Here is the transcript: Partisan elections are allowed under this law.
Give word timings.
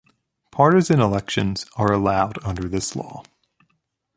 Partisan 0.49 0.99
elections 0.99 1.67
are 1.75 1.91
allowed 1.91 2.39
under 2.43 2.67
this 2.67 2.95
law. 2.95 3.21